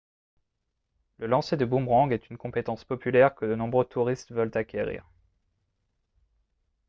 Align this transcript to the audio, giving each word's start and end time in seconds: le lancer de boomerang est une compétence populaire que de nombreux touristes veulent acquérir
le 1.19 1.27
lancer 1.27 1.57
de 1.57 1.63
boomerang 1.63 2.11
est 2.11 2.31
une 2.31 2.37
compétence 2.39 2.83
populaire 2.83 3.35
que 3.35 3.45
de 3.45 3.53
nombreux 3.53 3.85
touristes 3.85 4.31
veulent 4.33 4.49
acquérir 4.57 5.05